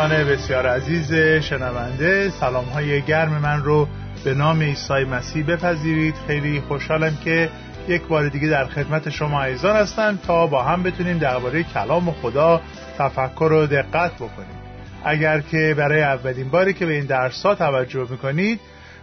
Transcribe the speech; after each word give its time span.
دوستان 0.00 0.24
بسیار 0.24 0.66
عزیز 0.66 1.12
شنونده 1.44 2.30
سلام 2.30 2.64
های 2.64 3.02
گرم 3.02 3.38
من 3.38 3.62
رو 3.62 3.88
به 4.24 4.34
نام 4.34 4.62
عیسی 4.62 5.04
مسیح 5.04 5.46
بپذیرید. 5.46 6.14
خیلی 6.26 6.60
خوشحالم 6.60 7.16
که 7.24 7.50
یک 7.88 8.02
بار 8.02 8.28
دیگه 8.28 8.48
در 8.48 8.66
خدمت 8.66 9.10
شما 9.10 9.42
عزیزان 9.42 9.76
هستم 9.76 10.18
تا 10.26 10.46
با 10.46 10.62
هم 10.62 10.82
بتونیم 10.82 11.18
درباره 11.18 11.62
کلام 11.62 12.10
خدا 12.10 12.60
تفکر 12.98 13.52
و 13.52 13.66
دقت 13.66 14.14
بکنیم. 14.14 14.58
اگر 15.04 15.40
که 15.40 15.74
برای 15.78 16.02
اولین 16.02 16.48
باری 16.48 16.72
که 16.72 16.86
به 16.86 16.92
این 16.92 17.06
درس 17.06 17.46
ها 17.46 17.54
توجه 17.54 18.06
می‌کنید 18.10 18.60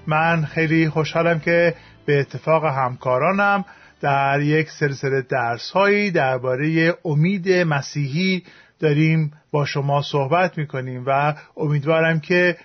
من 0.07 0.45
خیلی 0.45 0.89
خوشحالم 0.89 1.39
که 1.39 1.75
به 2.05 2.20
اتفاق 2.20 2.66
همکارانم 2.66 3.66
در 4.02 4.41
یک 4.41 4.70
سلسله 4.70 5.21
درس 5.29 5.71
هایی 5.71 6.11
درباره 6.11 6.93
امید 7.05 7.52
مسیحی 7.52 8.43
داریم 8.80 9.33
با 9.51 9.65
شما 9.65 10.01
صحبت 10.01 10.57
می‌کنیم 10.57 11.04
و 11.07 11.36
امیدوارم 11.57 12.20
که 12.20 12.57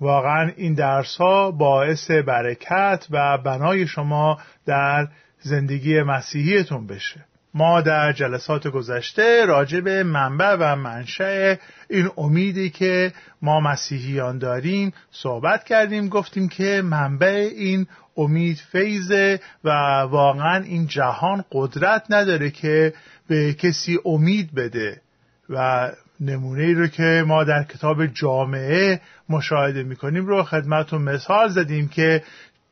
واقعا 0.00 0.50
این 0.56 0.74
درس 0.74 1.16
ها 1.16 1.50
باعث 1.50 2.10
برکت 2.10 3.06
و 3.10 3.38
بنای 3.38 3.86
شما 3.86 4.38
در 4.66 5.08
زندگی 5.40 6.02
مسیحیتون 6.02 6.86
بشه. 6.86 7.24
ما 7.54 7.80
در 7.80 8.12
جلسات 8.12 8.68
گذشته 8.68 9.46
راجع 9.46 9.80
به 9.80 10.02
منبع 10.02 10.56
و 10.60 10.76
منشأ 10.76 11.54
این 11.90 12.10
امیدی 12.16 12.70
که 12.70 13.12
ما 13.42 13.60
مسیحیان 13.60 14.38
داریم 14.38 14.92
صحبت 15.10 15.64
کردیم 15.64 16.08
گفتیم 16.08 16.48
که 16.48 16.82
منبع 16.84 17.50
این 17.56 17.86
امید 18.16 18.56
فیضه 18.72 19.40
و 19.64 19.70
واقعا 20.10 20.62
این 20.64 20.86
جهان 20.86 21.44
قدرت 21.52 22.06
نداره 22.10 22.50
که 22.50 22.94
به 23.28 23.54
کسی 23.54 23.98
امید 24.04 24.54
بده. 24.54 25.00
و 25.50 25.90
نمونه 26.20 26.62
ای 26.62 26.74
رو 26.74 26.86
که 26.86 27.24
ما 27.26 27.44
در 27.44 27.62
کتاب 27.62 28.06
جامعه 28.06 29.00
مشاهده 29.28 29.82
می‌کنیم 29.82 30.26
رو 30.26 30.42
خدمتون 30.42 31.02
مثال 31.02 31.48
زدیم 31.48 31.88
که 31.88 32.22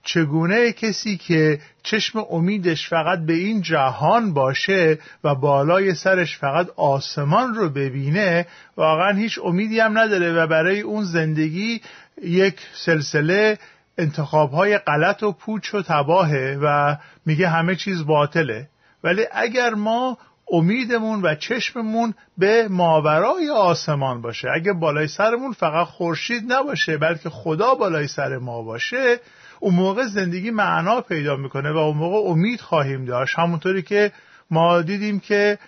چگونه 0.04 0.72
کسی 0.72 1.16
که 1.16 1.58
چشم 1.82 2.26
امیدش 2.30 2.88
فقط 2.88 3.18
به 3.18 3.32
این 3.32 3.62
جهان 3.62 4.34
باشه 4.34 4.98
و 5.24 5.34
بالای 5.34 5.94
سرش 5.94 6.38
فقط 6.38 6.68
آسمان 6.76 7.54
رو 7.54 7.68
ببینه 7.68 8.46
واقعا 8.76 9.12
هیچ 9.12 9.38
امیدی 9.44 9.80
هم 9.80 9.98
نداره 9.98 10.32
و 10.32 10.46
برای 10.46 10.80
اون 10.80 11.04
زندگی 11.04 11.80
یک 12.22 12.60
سلسله 12.84 13.58
انتخاب 13.98 14.52
های 14.52 14.78
غلط 14.78 15.22
و 15.22 15.32
پوچ 15.32 15.74
و 15.74 15.82
تباهه 15.82 16.58
و 16.62 16.96
میگه 17.26 17.48
همه 17.48 17.76
چیز 17.76 18.06
باطله. 18.06 18.68
ولی 19.04 19.22
اگر 19.32 19.70
ما 19.70 20.18
امیدمون 20.52 21.22
و 21.22 21.34
چشممون 21.34 22.14
به 22.38 22.68
ماورای 22.68 23.50
آسمان 23.50 24.22
باشه. 24.22 24.48
اگه 24.54 24.72
بالای 24.72 25.08
سرمون 25.08 25.52
فقط 25.52 25.86
خورشید 25.86 26.52
نباشه 26.52 26.96
بلکه 26.96 27.30
خدا 27.30 27.74
بالای 27.74 28.08
سر 28.08 28.38
ما 28.38 28.62
باشه 28.62 29.20
اون 29.60 29.74
موقع 29.74 30.06
زندگی 30.06 30.50
معنا 30.50 31.00
پیدا 31.00 31.36
می‌کنه 31.36 31.72
و 31.72 31.76
اون 31.76 31.96
موقع 31.96 32.30
امید 32.30 32.60
خواهیم 32.60 33.04
داشت. 33.04 33.38
همونطوری 33.38 33.82
که 33.82 34.12
ما 34.50 34.82
دیدیم 34.82 35.20
که 35.20 35.58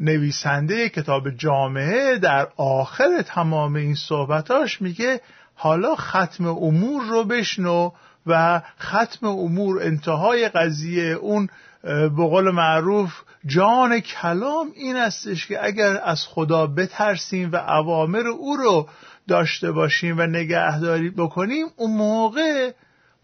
نویسنده 0.00 0.88
کتاب 0.88 1.30
جامعه 1.30 2.18
در 2.18 2.48
آخر 2.56 3.22
تمام 3.22 3.74
این 3.74 3.94
صحبتاش 3.94 4.82
میگه 4.82 5.20
حالا 5.54 5.94
ختم 5.94 6.46
امور 6.46 7.02
رو 7.02 7.24
بشنو 7.24 7.90
و 8.26 8.62
ختم 8.80 9.26
امور 9.26 9.82
انتهای 9.82 10.48
قضیه 10.48 11.12
اون 11.12 11.48
به 11.82 12.08
قول 12.08 12.50
معروف 12.50 13.22
جان 13.46 14.00
کلام 14.00 14.72
این 14.74 14.96
استش 14.96 15.46
که 15.46 15.64
اگر 15.64 16.00
از 16.04 16.26
خدا 16.26 16.66
بترسیم 16.66 17.52
و 17.52 17.56
اوامر 17.56 18.26
او 18.26 18.56
رو 18.56 18.88
داشته 19.28 19.72
باشیم 19.72 20.18
و 20.18 20.22
نگهداری 20.22 21.10
بکنیم 21.10 21.66
اون 21.76 21.96
موقع 21.96 22.72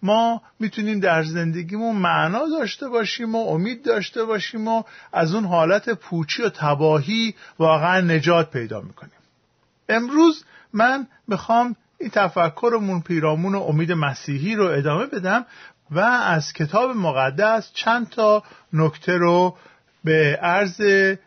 ما 0.02 0.42
می‌تونیم 0.60 1.00
در 1.00 1.22
زندگیمون 1.22 1.96
معنا 1.96 2.46
داشته 2.58 2.88
باشیم 2.88 3.34
و 3.34 3.38
امید 3.38 3.84
داشته 3.84 4.24
باشیم 4.24 4.68
و 4.68 4.82
از 5.12 5.34
اون 5.34 5.44
حالت 5.44 5.90
پوچی 5.90 6.42
و 6.42 6.48
تباهی 6.48 7.34
واقعا 7.58 8.00
نجات 8.00 8.50
پیدا 8.50 8.80
می‌کنیم. 8.80 9.12
امروز 9.88 10.44
من 10.72 11.06
می‌خوام 11.28 11.76
این 11.98 12.10
تفکرمون 12.10 13.00
پیرامون 13.00 13.54
و 13.54 13.62
امید 13.62 13.92
مسیحی 13.92 14.54
رو 14.54 14.64
ادامه 14.64 15.06
بدم 15.06 15.46
و 15.90 16.00
از 16.00 16.52
کتاب 16.52 16.90
مقدس 16.90 17.72
چند 17.72 18.08
تا 18.08 18.42
نکته 18.72 19.12
رو 19.12 19.56
به 20.04 20.38
عرض 20.42 20.80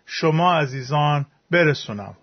شما 0.06 0.53
عزیزان 0.53 1.25
برسونم. 1.52 2.18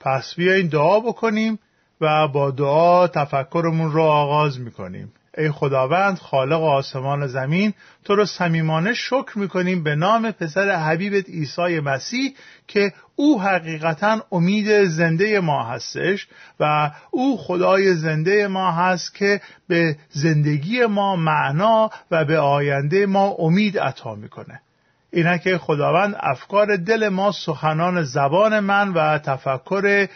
پس 0.00 0.34
بیاین 0.34 0.68
دعا 0.68 1.00
بکنیم 1.00 1.58
و 2.00 2.28
با 2.28 2.50
دعا 2.50 3.08
تفکرمون 3.08 3.92
رو 3.92 4.02
آغاز 4.02 4.60
می‌کنیم. 4.60 5.12
ای 5.38 5.50
خداوند 5.50 6.18
خالق 6.18 6.62
آسمان 6.62 7.22
و 7.22 7.28
زمین 7.28 7.74
تو 8.04 8.14
رو 8.14 8.26
صمیمانه 8.26 8.94
شکر 8.94 9.38
می‌کنیم 9.38 9.82
به 9.82 9.94
نام 9.94 10.30
پسر 10.30 10.70
حبیبت 10.70 11.28
عیسی 11.28 11.80
مسیح 11.80 12.34
که 12.68 12.92
او 13.16 13.42
حقیقتا 13.42 14.20
امید 14.32 14.84
زنده 14.84 15.40
ما 15.40 15.64
هستش 15.64 16.28
و 16.60 16.90
او 17.10 17.38
خدای 17.38 17.94
زنده 17.94 18.48
ما 18.48 18.72
هست 18.72 19.14
که 19.14 19.40
به 19.68 19.96
زندگی 20.10 20.86
ما 20.86 21.16
معنا 21.16 21.90
و 22.10 22.24
به 22.24 22.38
آینده 22.38 23.06
ما 23.06 23.36
امید 23.38 23.78
عطا 23.78 24.14
می‌کنه. 24.14 24.60
اینه 25.12 25.38
که 25.38 25.58
خداوند 25.58 26.16
افکار 26.20 26.76
دل 26.76 27.08
ما 27.08 27.32
سخنان 27.32 28.02
زبان 28.02 28.60
من 28.60 28.92
و 28.92 29.18
تفکر 29.18 30.06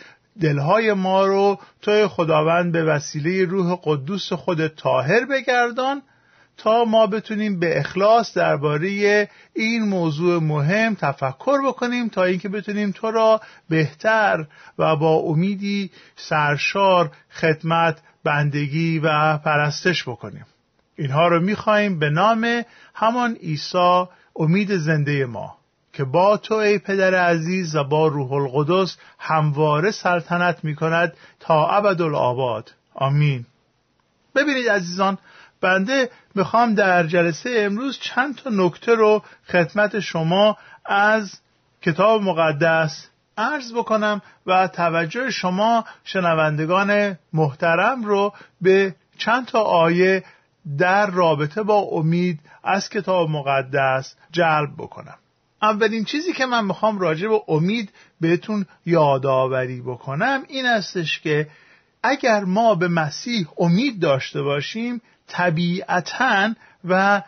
دلهای 0.41 0.93
ما 0.93 1.27
رو 1.27 1.59
توی 1.83 2.07
خداوند 2.07 2.73
به 2.73 2.85
وسیله 2.85 3.45
روح 3.45 3.79
قدوس 3.85 4.33
خود 4.33 4.67
تاهر 4.67 5.25
بگردان 5.25 6.03
تا 6.57 6.85
ما 6.85 7.07
بتونیم 7.07 7.61
به 7.61 7.79
اخلاص 7.79 8.37
درباره 8.37 9.29
این 9.55 9.83
موضوع 9.83 10.43
مهم 10.43 10.95
تفکر 10.95 11.67
بکنیم 11.67 12.09
تا 12.09 12.25
اینکه 12.25 12.49
بتونیم 12.49 12.91
تو 12.91 13.11
را 13.11 13.41
بهتر 13.69 14.47
و 14.79 14.97
با 14.97 15.15
امیدی 15.15 15.91
سرشار 16.17 17.11
خدمت 17.31 17.99
بندگی 18.25 18.99
و 18.99 19.39
پرستش 19.39 20.09
بکنیم. 20.09 20.47
اینها 20.97 21.29
رو 21.29 21.41
می‌خواهیم 21.41 21.99
به 21.99 22.11
نام 22.11 22.63
همان 22.95 23.35
عیسی 23.35 24.05
امید 24.37 24.77
زنده 24.77 25.27
ما. 25.27 25.56
که 25.97 26.05
با 26.05 26.37
تو 26.37 26.55
ای 26.55 26.79
پدر 26.79 27.15
عزیز 27.15 27.77
و 27.77 27.85
با 27.85 28.07
روح 28.07 28.33
القدس 28.33 28.97
همواره 29.19 29.91
سلطنت 29.91 30.65
می 30.65 30.75
کند 30.75 31.13
تا 31.41 31.69
ابدالآباد. 31.69 32.75
آمین. 32.95 33.47
ببینید 34.35 34.69
عزیزان 34.69 35.19
بنده 35.61 36.11
می‌خوام 36.35 36.75
در 36.75 37.07
جلسه 37.07 37.51
امروز 37.57 37.99
چند 37.99 38.37
تا 38.37 38.51
نکته 38.53 38.95
رو 38.95 39.23
خدمت 39.49 40.01
شما 40.01 40.57
از 40.85 41.41
کتاب 41.83 42.23
مقدس 42.23 43.09
عرض 43.39 43.73
بکنم 43.73 44.23
و 44.47 44.69
توجه 44.69 45.31
شما 45.31 45.85
شنوندگان 46.05 47.19
محترم 47.33 48.05
رو 48.05 48.33
به 48.61 48.95
چند 49.19 49.47
تا 49.47 49.61
آیه 49.61 50.25
در 50.79 51.07
رابطه 51.07 51.63
با 51.63 51.79
امید 51.79 52.41
از 52.65 52.89
کتاب 52.89 53.31
مقدس 53.31 54.15
جلب 54.31 54.71
بکنم. 54.79 55.19
اولین 55.63 56.05
چیزی 56.05 56.33
که 56.33 56.47
من 56.47 56.65
می‌خوام 56.65 56.99
راجع 56.99 57.29
به 57.29 57.41
امید 57.49 57.91
بهتون 58.21 58.67
یادآوری 58.87 59.81
بکنم 59.81 60.43
این 60.49 60.67
استش 60.67 61.21
که 61.21 61.49
اگر 62.03 62.45
ما 62.45 62.75
به 62.75 62.89
مسیح 62.89 63.47
امید 63.59 64.01
داشته 64.01 64.43
باشیم 64.43 65.03
طبیعتا 65.27 66.55
و 66.85 67.23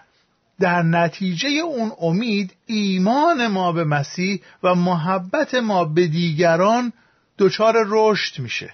در 0.61 0.83
نتیجه 0.83 1.49
اون 1.49 1.93
امید 2.01 2.55
ایمان 2.67 3.47
ما 3.47 3.73
به 3.73 3.85
مسیح 3.85 4.41
و 4.63 4.75
محبت 4.75 5.55
ما 5.55 5.85
به 5.85 6.07
دیگران 6.07 6.93
دچار 7.39 7.75
رشد 7.87 8.39
میشه. 8.39 8.73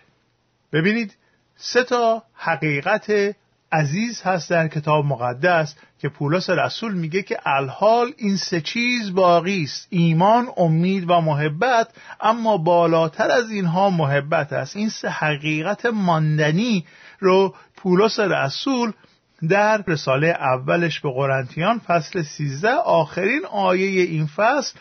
ببینید 0.72 1.16
سه 1.56 1.84
تا 1.84 2.22
حقیقت 2.34 3.36
عزیز 3.74 4.22
هست 4.22 4.50
در 4.50 4.68
کتاب 4.68 5.04
مقدس 5.04 5.74
که 5.98 6.08
پولس 6.08 6.50
رسول 6.50 6.94
میگه 6.94 7.22
که 7.22 7.38
الحال 7.46 8.12
این 8.16 8.36
سه 8.36 8.60
چیز 8.60 9.14
باقی 9.14 9.62
است. 9.62 9.86
ایمان 9.90 10.48
امید 10.56 11.10
و 11.10 11.20
محبت. 11.20 11.88
اما 12.20 12.56
بالاتر 12.56 13.30
از 13.30 13.50
اینها 13.50 13.90
محبت 13.90 14.52
است. 14.52 14.76
این 14.76 14.88
سه 14.88 15.08
حقیقت 15.08 15.86
ماندنی 15.86 16.84
رو 17.20 17.54
پولس 17.76 18.20
رسول 18.20 18.92
در 19.48 19.84
رساله 19.86 20.26
اولش 20.26 21.00
به 21.00 21.10
قرنتیان 21.12 21.78
فصل 21.78 22.22
13 22.22 22.70
آخرین 22.74 23.44
آیه 23.52 24.02
این 24.02 24.26
فصل 24.26 24.78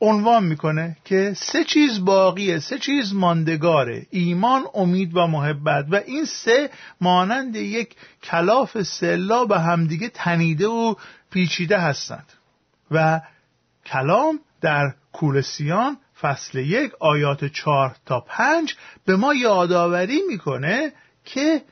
عنوان 0.00 0.44
می‌کنه 0.44 0.96
که 1.04 1.34
سه 1.36 1.64
چیز 1.64 2.04
باقیه 2.04 2.58
سه 2.58 2.78
چیز 2.78 3.14
ماندگاره 3.14 4.06
ایمان 4.10 4.64
امید 4.74 5.16
و 5.16 5.26
محبت. 5.26 5.86
و 5.90 5.94
این 6.06 6.24
سه 6.24 6.70
مانند 7.00 7.56
یک 7.56 7.96
کلاف 8.22 8.82
سلا 8.82 9.44
به 9.44 9.60
همدیگه 9.60 10.08
تنیده 10.08 10.66
و 10.66 10.94
پیچیده 11.30 11.78
هستند. 11.78 12.32
و 12.90 13.20
کلام 13.86 14.40
در 14.60 14.94
کولسیان 15.12 15.96
فصل 16.20 16.58
یک 16.58 16.92
آیات 17.00 17.44
چهار 17.44 17.96
تا 18.06 18.20
پنج 18.20 18.74
به 19.04 19.16
ما 19.16 19.34
یادآوری 19.34 20.20
می‌کنه 20.28 20.92
که 21.24 21.62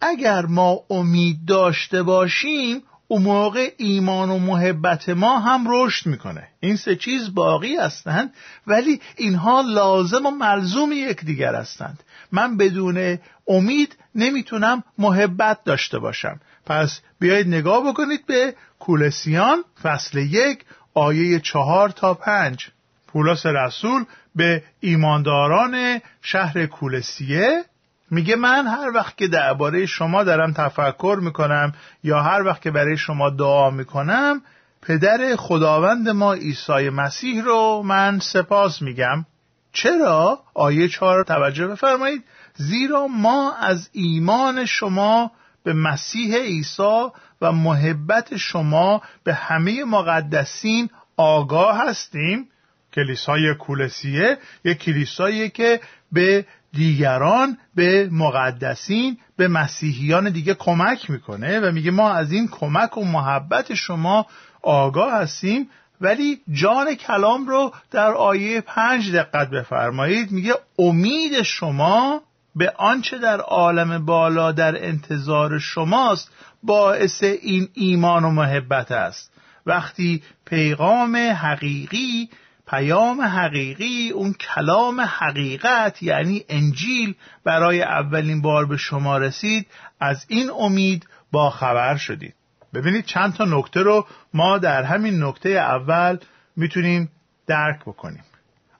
اگر 0.00 0.46
ما 0.46 0.80
امید 0.90 1.44
داشته 1.46 2.02
باشیم 2.02 2.82
اون 3.08 3.22
موقع 3.22 3.72
ایمان 3.76 4.30
و 4.30 4.38
محبت 4.38 5.08
ما 5.08 5.38
هم 5.38 5.64
رشد 5.68 6.06
می‌کنه. 6.06 6.48
این 6.60 6.76
سه 6.76 6.96
چیز 6.96 7.34
باقی 7.34 7.76
هستند 7.76 8.34
ولی 8.66 9.00
اینها 9.16 9.60
لازم 9.60 10.26
و 10.26 10.30
ملزوم 10.30 10.92
یکدیگر 10.92 11.54
هستند. 11.54 12.02
من 12.32 12.56
بدون 12.56 13.18
امید 13.48 13.96
نمی‌تونم 14.14 14.84
محبت 14.98 15.64
داشته 15.64 15.98
باشم. 15.98 16.40
پس 16.66 17.00
بیایید 17.18 17.48
نگاه 17.48 17.88
بکنید 17.88 18.26
به 18.26 18.54
کولسیان 18.78 19.64
فصل 19.82 20.18
یک 20.18 20.64
آیه 20.94 21.40
چهار 21.40 21.88
تا 21.88 22.14
پنج. 22.14 22.68
پولس 23.06 23.46
رسول 23.46 24.04
به 24.34 24.62
ایمانداران 24.80 26.00
شهر 26.22 26.66
کولسیه 26.66 27.64
میگه 28.10 28.36
من 28.36 28.66
هر 28.66 28.90
وقت 28.94 29.16
که 29.16 29.28
درباره 29.28 29.86
شما 29.86 30.24
دارم 30.24 30.52
تفکر 30.52 31.18
می‌کنم 31.22 31.72
یا 32.04 32.22
هر 32.22 32.42
وقت 32.42 32.62
که 32.62 32.70
برای 32.70 32.96
شما 32.96 33.30
دعا 33.30 33.70
می‌کنم 33.70 34.42
پدر 34.82 35.36
خداوند 35.36 36.08
ما 36.08 36.32
عیسی 36.32 36.90
مسیح 36.90 37.42
رو 37.42 37.82
من 37.84 38.18
سپاس 38.18 38.82
میگم. 38.82 39.26
چرا؟ 39.72 40.40
آیه 40.54 40.88
چهار 40.88 41.24
توجه 41.24 41.66
بفرمایید. 41.66 42.24
زیرا 42.54 43.06
ما 43.06 43.52
از 43.52 43.88
ایمان 43.92 44.64
شما 44.64 45.30
به 45.64 45.72
مسیح 45.72 46.36
عیسی 46.36 47.06
و 47.40 47.52
محبت 47.52 48.36
شما 48.36 49.02
به 49.24 49.34
همه 49.34 49.84
مقدسین 49.84 50.90
آگاه 51.16 51.88
هستیم. 51.88 52.48
کلیسای 52.94 53.54
کولسیه 53.54 54.38
یک 54.64 54.78
کلیسایی 54.78 55.50
که 55.50 55.80
به 56.12 56.46
دیگران 56.72 57.58
به 57.74 58.08
مقدسین 58.12 59.18
به 59.36 59.48
مسیحیان 59.48 60.30
دیگه 60.30 60.54
کمک 60.54 61.10
می‌کنه 61.10 61.60
و 61.60 61.72
میگه 61.72 61.90
ما 61.90 62.12
از 62.12 62.32
این 62.32 62.48
کمک 62.48 62.98
و 62.98 63.04
محبت 63.04 63.74
شما 63.74 64.26
آگاه 64.62 65.12
هستیم 65.12 65.68
ولی 66.00 66.40
جان 66.52 66.94
کلام 66.94 67.46
رو 67.46 67.72
در 67.90 68.12
آیه 68.12 68.60
پنج 68.60 69.12
دقت 69.12 69.50
بفرمایید. 69.50 70.32
میگه 70.32 70.54
امید 70.78 71.42
شما 71.42 72.22
به 72.56 72.72
آنچه 72.76 73.18
در 73.18 73.40
عالم 73.40 74.04
بالا 74.04 74.52
در 74.52 74.84
انتظار 74.84 75.58
شماست 75.58 76.30
باعث 76.62 77.22
این 77.22 77.68
ایمان 77.74 78.24
و 78.24 78.30
محبت 78.30 78.92
است. 78.92 79.32
وقتی 79.66 80.22
پیغام 80.46 81.16
حقیقی 81.16 82.28
پیام 82.66 83.20
حقیقی 83.20 84.10
اون 84.10 84.32
کلام 84.32 85.00
حقیقت 85.00 86.02
یعنی 86.02 86.44
انجیل 86.48 87.14
برای 87.44 87.82
اولین 87.82 88.42
بار 88.42 88.66
به 88.66 88.76
شما 88.76 89.18
رسید 89.18 89.66
از 90.00 90.24
این 90.28 90.50
امید 90.50 91.06
با 91.32 91.50
خبر 91.50 91.96
شدید. 91.96 92.34
ببینید 92.74 93.04
چند 93.04 93.34
تا 93.34 93.44
نکته 93.44 93.80
رو 93.80 94.06
ما 94.34 94.58
در 94.58 94.82
همین 94.82 95.22
نکته 95.24 95.48
اول 95.48 96.18
می‌تونیم 96.56 97.10
درک 97.46 97.80
بکنیم. 97.80 98.24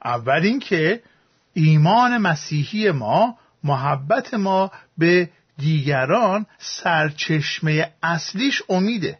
اول 0.05 0.41
اینکه 0.43 1.03
ایمان 1.55 2.19
مسیحی 2.19 2.91
ما 2.91 3.39
محبت 3.65 4.35
ما 4.35 4.71
به 4.99 5.31
دیگران 5.59 6.47
سرچشمه 6.59 7.93
اصلیش 8.03 8.63
امیده. 8.69 9.19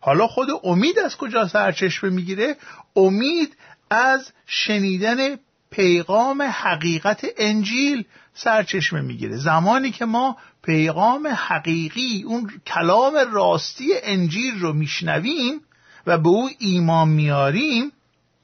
حالا 0.00 0.26
خود 0.26 0.48
امید 0.64 0.98
از 0.98 1.16
کجا 1.16 1.48
سرچشمه 1.48 2.10
می‌گیره؟ 2.10 2.56
امید 2.96 3.56
از 3.90 4.32
شنیدن 4.46 5.36
پیغام 5.70 6.42
حقیقت 6.42 7.26
انجیل 7.38 8.04
سرچشمه 8.34 9.00
می‌گیره. 9.00 9.36
زمانی 9.36 9.90
که 9.90 10.04
ما 10.04 10.36
پیغام 10.62 11.26
حقیقی 11.26 12.24
اون 12.26 12.50
کلام 12.66 13.14
راستی 13.32 13.88
انجیل 14.02 14.60
رو 14.60 14.72
میشنویم 14.72 15.60
و 16.06 16.18
به 16.18 16.28
او 16.28 16.50
ایمان 16.58 17.08
میاریم 17.08 17.92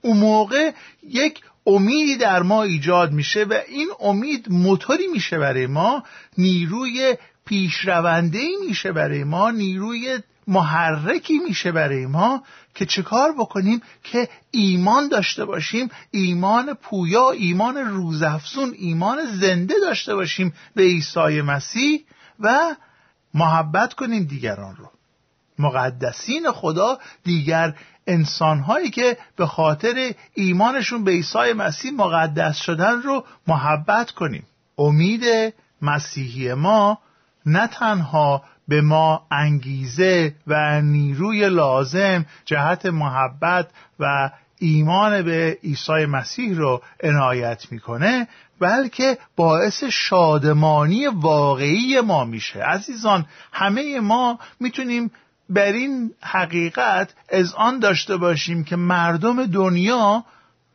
اون 0.03 0.17
موقع 0.17 0.73
یک 1.09 1.41
امیدی 1.67 2.17
در 2.17 2.43
ما 2.43 2.63
ایجاد 2.63 3.13
میشه 3.13 3.45
و 3.45 3.59
این 3.69 3.89
امید 4.01 4.47
موتوری 4.51 5.07
میشه 5.07 5.39
برای 5.39 5.67
ما 5.67 6.03
نیروی 6.39 7.17
پیشرونده 7.45 8.41
میشه 8.69 8.93
برای 8.93 9.25
ما 9.25 9.51
نیروی 9.51 10.19
محرکی 10.47 11.39
میشه 11.39 11.73
برای 11.73 12.07
ما 12.07 12.43
که 12.75 12.87
چه 12.87 13.03
کار 13.03 13.33
بکنیم 13.33 13.83
که 14.03 14.29
ایمان 14.51 15.09
داشته 15.09 15.45
باشیم 15.45 15.89
ایمان 16.11 16.75
پویا 16.75 17.31
ایمان 17.31 17.77
روزافزون 17.77 18.75
ایمان 18.79 19.27
زنده 19.27 19.75
داشته 19.83 20.15
باشیم 20.15 20.55
به 20.75 20.83
عیسی 20.83 21.41
مسیح 21.41 22.05
و 22.41 22.75
محبت 23.35 23.95
کنیم 23.95 24.25
دیگران 24.25 24.77
رو. 24.77 24.91
مقدسین 25.59 26.51
خدا 26.51 26.99
دیگر 27.25 27.75
انسانهایی 28.07 28.91
که 28.91 29.19
به 29.37 29.47
خاطر 29.47 30.15
ایمانشون 30.35 31.05
به 31.05 31.11
عیسی 31.11 31.53
مسیح 31.57 31.93
مقدس 31.93 32.57
شدن 32.57 33.03
رو 33.03 33.25
محبت 33.47 34.11
کنیم. 34.11 34.47
امید 34.79 35.55
مسیحی 35.83 36.55
ما 36.55 36.99
نه 37.47 37.67
تنها 37.67 38.45
به 38.69 38.81
ما 38.81 39.27
انگیزه 39.31 40.35
و 40.47 40.83
نیروی 40.83 41.49
لازم 41.49 42.27
جهت 42.45 42.87
محبت 42.87 43.67
و 44.01 44.31
ایمان 44.59 45.23
به 45.23 45.59
عیسی 45.65 46.07
مسیح 46.07 46.57
رو 46.57 46.83
عنایت 47.03 47.73
می‌کنه 47.73 48.29
بلکه 48.61 49.19
باعث 49.37 49.85
شادمانی 49.85 51.07
واقعی 51.07 52.01
ما 52.01 52.25
میشه. 52.25 52.63
عزیزان 52.63 53.27
همه 53.53 54.01
ما 54.01 54.39
می‌تونیم 54.61 55.11
بر 55.49 55.73
این 55.73 56.11
حقیقت 56.21 57.15
از 57.29 57.55
آن 57.55 57.79
داشته 57.79 58.17
باشیم 58.17 58.65
که 58.65 58.77
مردم 58.77 59.47
دنیا 59.47 60.25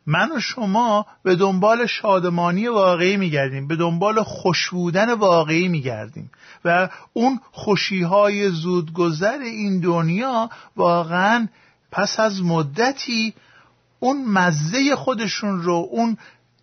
من 0.08 0.32
و 0.36 0.40
شما 0.40 1.06
به 1.22 1.36
دنبال 1.36 1.86
شادمانی 1.86 2.68
واقعی 2.68 3.16
میگردیم 3.16 3.68
به 3.68 3.76
دنبال 3.76 4.22
خوش 4.22 4.70
بودن 4.70 5.12
واقعی 5.12 5.68
میگردیم 5.68 6.30
و 6.64 6.88
اون 7.12 7.40
خوشیهای 7.52 8.50
زودگذر 8.50 9.38
این 9.38 9.80
دنیا 9.80 10.50
واقعا 10.76 11.48
پس 11.92 12.20
از 12.20 12.42
مدتی 12.42 13.34
اون 14.00 14.24
مزه 14.24 14.96
خودشون 14.96 15.62
رو 15.62 15.88
اون 15.90 16.16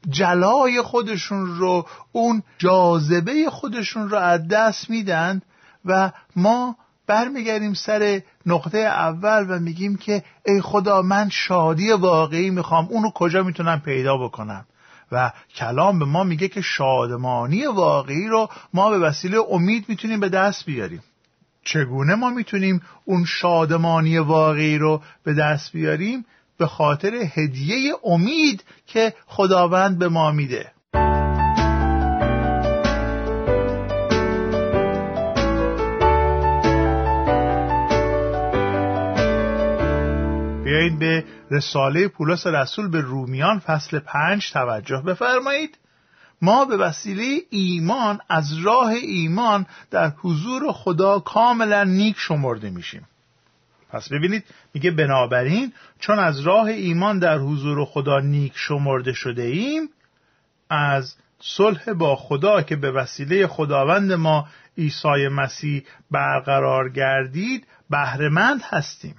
جلای 0.10 0.82
خودشون 0.82 1.58
رو 1.58 1.88
اون 2.12 2.44
جاذبه 2.58 3.50
خودشون 3.50 4.10
رو 4.10 4.18
از 4.18 4.48
دست 4.48 4.90
میدن 4.90 5.42
و 5.86 6.12
ما 6.36 6.76
برمیگردیم 7.08 7.74
سر 7.74 8.22
نقطه 8.46 8.78
اول 8.78 9.46
و 9.50 9.60
میگیم 9.60 9.96
که 9.96 10.24
ای 10.46 10.62
خدا 10.62 11.02
من 11.02 11.30
شادی 11.30 11.92
واقعی 11.92 12.50
می‌خوام. 12.50 12.88
اونو 12.90 13.10
کجا 13.10 13.44
می‌تونم 13.44 13.80
پیدا 13.80 14.18
بکنم؟ 14.18 14.66
و 15.12 15.32
کلام 15.56 16.00
به 16.00 16.06
ما 16.06 16.24
میگه 16.24 16.48
که 16.48 16.62
شادمانی 16.62 17.66
واقعی 17.66 18.28
رو 18.28 18.50
ما 18.74 18.90
به 18.90 19.00
وسیله 19.00 19.38
امید 19.50 19.86
می‌تونیم 19.88 20.20
به 20.20 20.30
دست 20.30 20.66
بیاریم. 20.66 21.04
چگونه 21.64 22.16
ما 22.16 22.30
می‌تونیم 22.30 22.82
اون 23.06 23.26
شادمانی 23.26 24.18
واقعی 24.18 24.78
رو 24.78 25.02
به 25.24 25.34
دست 25.34 25.72
بیاریم؟ 25.72 26.26
به 26.58 26.68
خاطر 26.68 27.16
هدیه 27.16 27.94
امید 28.04 28.64
که 28.88 29.14
خداوند 29.28 30.00
به 30.00 30.10
ما 30.10 30.32
میده. 30.32 30.72
بیایید 40.90 41.00
به 41.00 41.26
رساله 41.52 42.08
پولس 42.08 42.48
رسول 42.48 42.88
به 42.88 43.02
رومیان 43.02 43.60
فصل 43.60 44.00
پنج 44.00 44.52
توجه 44.52 45.02
بفرمایید. 45.02 45.78
ما 46.42 46.66
به 46.66 46.78
وسیله 46.78 47.42
ایمان 47.50 48.20
از 48.30 48.58
راه 48.64 48.88
ایمان 48.90 49.66
در 49.92 50.10
حضور 50.10 50.72
خدا 50.72 51.20
کاملا 51.20 51.84
نیک 51.84 52.16
شمرده 52.18 52.70
میشیم. 52.70 53.08
پس 53.90 54.10
ببینید 54.12 54.44
میگه 54.74 54.92
بنابراین 54.92 55.74
چون 56.00 56.20
از 56.20 56.40
راه 56.40 56.66
ایمان 56.66 57.20
در 57.20 57.38
حضور 57.38 57.86
خدا 57.86 58.20
نیک 58.20 58.54
شمرده 58.56 59.14
شده 59.14 59.44
ایم 59.44 59.90
از 60.70 61.16
صلح 61.40 61.94
با 61.94 62.16
خدا 62.16 62.62
که 62.62 62.76
به 62.76 62.92
وسیله 62.92 63.48
خداوند 63.48 64.14
ما 64.14 64.48
عیسی 64.78 65.28
مسیح 65.28 65.84
برقرار 66.12 66.90
گردید 66.90 67.68
بهرهمند 67.90 68.62
هستیم. 68.64 69.16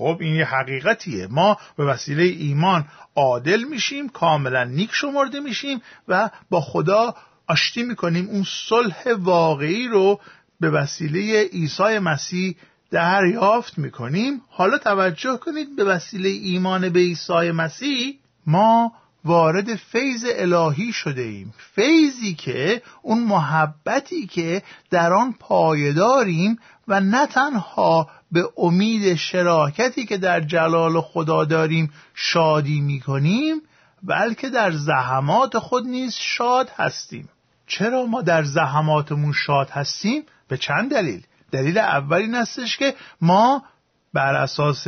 خب 0.00 0.16
این 0.20 0.34
یه 0.34 0.44
حقیقتیه. 0.44 1.26
ما 1.30 1.58
به 1.76 1.84
وسیله 1.84 2.22
ایمان 2.22 2.84
عادل 3.16 3.64
میشیم 3.64 4.08
کاملا 4.08 4.64
نیک 4.64 4.90
شمرده 4.92 5.40
میشیم 5.40 5.82
و 6.08 6.30
با 6.50 6.60
خدا 6.60 7.14
آشتی 7.46 7.82
می‌کنیم. 7.82 8.28
اون 8.28 8.44
صلح 8.68 9.12
واقعی 9.18 9.88
رو 9.88 10.20
به 10.60 10.70
وسیله 10.70 11.42
عیسی 11.52 11.98
مسیح 11.98 12.56
دریافت 12.90 13.78
می‌کنیم. 13.78 14.40
حالا 14.48 14.78
توجه 14.78 15.36
کنید 15.36 15.76
به 15.76 15.84
وسیله 15.84 16.28
ایمان 16.28 16.88
به 16.88 17.00
عیسی 17.00 17.50
مسیح. 17.50 18.18
ما 18.46 18.92
وارد 19.24 19.74
فیض 19.74 20.24
الهی 20.28 20.92
شده 20.92 21.22
ایم. 21.22 21.54
فیضی 21.74 22.34
که 22.34 22.82
اون 23.02 23.22
محبتی 23.22 24.26
که 24.26 24.62
در 24.90 25.12
آن 25.12 25.34
پایداریم 25.40 26.58
و 26.88 27.00
نه 27.00 27.26
تنها 27.26 28.10
به 28.32 28.48
امید 28.56 29.14
شراکتی 29.14 30.06
که 30.06 30.18
در 30.18 30.40
جلال 30.40 31.00
خدا 31.00 31.44
داریم 31.44 31.92
شادی 32.14 32.80
می‌کنیم 32.80 33.62
بلکه 34.02 34.48
در 34.48 34.70
زحمات 34.70 35.58
خود 35.58 35.86
نیز 35.86 36.14
شاد 36.14 36.70
هستیم. 36.76 37.28
چرا 37.66 38.06
ما 38.06 38.22
در 38.22 38.44
زحماتمون 38.44 39.32
شاد 39.32 39.70
هستیم؟ 39.70 40.22
به 40.48 40.56
چند 40.56 40.90
دلیل؟ 40.90 41.26
دلیل 41.52 41.78
اول 41.78 42.16
این 42.16 42.34
هستش 42.34 42.76
که 42.76 42.94
ما 43.20 43.64
بر 44.14 44.34
اساس 44.34 44.86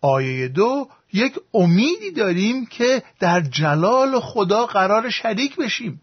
آیه 0.00 0.48
دو 0.48 0.88
یک 1.12 1.34
امیدی 1.54 2.10
داریم 2.10 2.66
که 2.66 3.02
در 3.20 3.40
جلال 3.40 4.20
خدا 4.20 4.66
قرار 4.66 5.10
شریک 5.10 5.56
بشیم. 5.56 6.00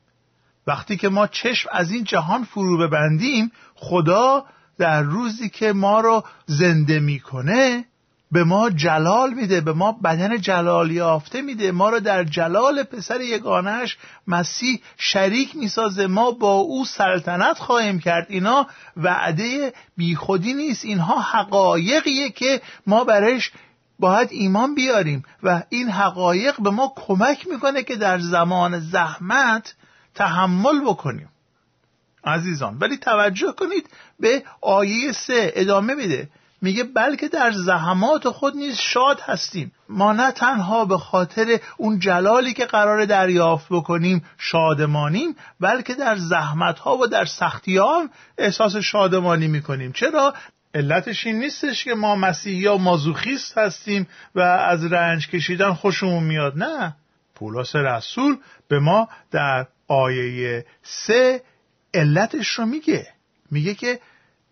وقتی 0.68 0.98
که 0.98 1.10
ما 1.10 1.27
چشم 1.27 1.70
از 1.72 1.91
این 1.91 2.03
جهان 2.03 2.44
فرو 2.44 2.88
ببندیم 2.88 3.51
خدا 3.75 4.46
در 4.81 5.01
روزی 5.01 5.50
که 5.50 5.73
ما 5.73 6.00
رو 6.00 6.23
زنده 6.45 7.00
می‌کنه 7.00 7.85
به 8.31 8.43
ما 8.43 8.69
جلال 8.69 9.33
میده 9.33 9.61
به 9.61 9.73
ما 9.73 9.91
بدن 9.91 10.41
جلال 10.41 10.91
یافته 10.91 11.41
میده. 11.41 11.71
ما 11.71 11.89
رو 11.89 12.00
در 12.00 12.23
جلال 12.23 12.83
پسر 12.83 13.21
یگانش 13.21 13.97
مسیح 14.27 14.81
شریک 14.97 15.55
می‌سازه. 15.55 16.07
ما 16.07 16.31
با 16.31 16.53
او 16.53 16.85
سلطنت 16.85 17.57
خواهیم 17.57 18.00
کرد. 18.00 18.25
اینا 18.29 18.67
وعده 18.97 19.73
بیخودی 19.97 20.53
نیست. 20.53 20.85
اینها 20.85 21.21
حقایقیه 21.21 22.29
که 22.29 22.61
ما 22.88 23.03
برش 23.03 23.51
باید 24.00 24.27
ایمان 24.31 24.75
بیاریم. 24.75 25.23
و 25.43 25.63
این 25.69 25.89
حقایق 25.89 26.61
به 26.61 26.69
ما 26.69 26.93
کمک 26.95 27.47
می‌کنه 27.47 27.83
که 27.83 27.95
در 27.95 28.19
زمان 28.19 28.79
زحمت 28.79 29.75
تحمل 30.15 30.79
بکنیم. 30.85 31.29
عزیزان. 32.24 32.78
ولی 32.78 32.98
توجه 32.98 33.51
کنید 33.51 33.90
به 34.20 34.44
آیه 34.62 35.12
سه 35.12 35.51
ادامه 35.56 35.94
میده. 35.94 36.30
میگه 36.62 36.84
بلکه 36.84 37.28
در 37.28 37.51
زحمات 37.51 38.30
خود 38.30 38.56
نیز 38.56 38.78
شاد 38.78 39.20
هستیم. 39.20 39.72
ما 39.90 40.13
نه 40.13 40.32
تنها 40.32 40.86
به 40.86 40.98
خاطر 40.98 41.60
اون 41.78 42.00
جلالی 42.00 42.54
که 42.54 42.66
قرار 42.66 43.06
دریافت 43.06 43.68
بکنیم 43.70 44.25
شادمانیم 44.38 45.36
بلکه 45.60 45.94
در 45.94 46.16
زحمت 46.16 46.80
ها 46.80 46.98
و 46.98 47.08
در 47.08 47.25
سختی 47.25 47.78
ها 47.78 48.10
احساس 48.38 48.75
شادمانی 48.75 49.48
می‌کنیم. 49.48 49.92
چرا؟ 49.92 50.34
علتش 50.75 51.25
این 51.28 51.40
نیستش 51.40 51.84
که 51.84 51.94
ما 51.94 52.16
مسیحی 52.16 52.58
یا 52.58 52.78
مازوخیست 52.78 53.58
هستیم 53.58 54.08
و 54.36 54.40
از 54.42 54.86
رنج 54.86 55.28
کشیدن 55.28 55.74
خوشمون 55.74 56.24
میاد. 56.24 56.58
نه. 56.58 56.96
پولس 57.36 57.75
رسول 57.75 58.38
به 58.68 58.80
ما 58.80 59.10
در 59.32 59.68
آیه 59.88 60.66
سه 60.84 61.42
علتش 61.93 62.48
رو 62.48 62.65
میگه. 62.65 63.07
میگه 63.51 63.74
که 63.74 64.00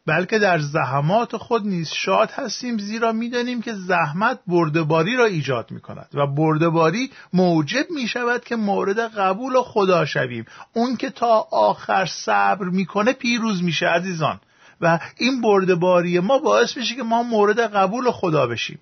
بلکه 0.05 0.39
در 0.39 0.59
زحمات 0.59 1.37
خود 1.37 1.67
نیز 1.67 1.89
شاد 1.89 2.31
هستیم 2.31 2.77
زیرا 2.77 3.11
می‌دانیم 3.11 3.61
که 3.61 3.73
زحمت 3.73 4.39
بردباری 4.47 5.15
را 5.15 5.25
ایجاد 5.25 5.71
می 5.71 5.81
کند 5.81 6.07
و 6.13 6.27
بردباری 6.27 7.11
موجب 7.33 7.85
می 7.89 8.07
شود 8.07 8.43
که 8.43 8.55
مورد 8.55 8.99
قبول 8.99 9.61
خدا 9.61 10.05
شویم. 10.05 10.45
اون 10.73 10.95
که 10.95 11.09
تا 11.09 11.47
آخر 11.51 12.05
صبر 12.05 12.65
می‌کنه 12.65 13.13
پیروز 13.13 13.63
میشه 13.63 13.87
عزیزان. 13.87 14.39
و 14.81 14.99
این 15.17 15.41
بردباری 15.41 16.19
ما 16.19 16.37
باعث 16.37 16.77
میشه 16.77 16.95
که 16.95 17.03
ما 17.03 17.23
مورد 17.23 17.59
قبول 17.59 18.11
خدا 18.11 18.47
بشیم. 18.47 18.79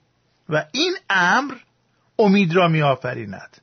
و 0.49 0.65
این 0.71 0.93
امر 1.09 1.53
امید 2.19 2.55
را 2.55 2.67
میآفریند. 2.67 3.57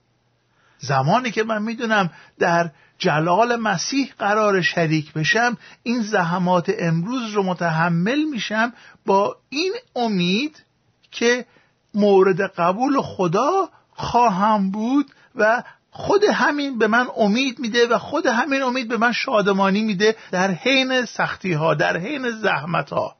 زمانی 0.78 1.30
که 1.30 1.42
من 1.44 1.62
می‌دونم 1.62 2.10
در 2.38 2.70
جلال 3.04 3.56
مسیح 3.56 4.12
قرار 4.18 4.62
شریک 4.62 5.12
بشم 5.12 5.56
این 5.82 6.02
زحمات 6.02 6.72
امروز 6.78 7.30
رو 7.30 7.42
متحمل 7.42 8.22
میشم 8.22 8.72
با 9.06 9.36
این 9.48 9.72
امید 9.96 10.64
که 11.10 11.46
مورد 11.94 12.40
قبول 12.40 13.00
خدا 13.00 13.68
خواهم 13.90 14.70
بود 14.70 15.10
و 15.34 15.62
خود 15.90 16.24
همین 16.24 16.78
به 16.78 16.86
من 16.86 17.06
امید 17.16 17.58
میده 17.58 17.86
و 17.86 17.98
خود 17.98 18.26
همین 18.26 18.62
امید 18.62 18.88
به 18.88 18.96
من 18.96 19.12
شادمانی 19.12 19.82
میده 19.82 20.16
در 20.30 20.50
حین 20.50 21.04
سختی 21.04 21.52
ها 21.52 21.74
در 21.74 21.96
حین 21.96 22.30
زحمت 22.30 22.90
ها 22.90 23.16